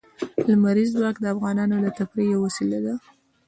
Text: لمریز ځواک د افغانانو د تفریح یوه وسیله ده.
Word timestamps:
لمریز 0.47 0.89
ځواک 0.95 1.15
د 1.21 1.25
افغانانو 1.33 1.75
د 1.79 1.87
تفریح 1.99 2.27
یوه 2.33 2.43
وسیله 2.47 2.79
ده. 2.85 2.93